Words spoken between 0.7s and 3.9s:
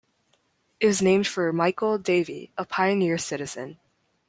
It was named for Michael Davey, a pioneer citizen.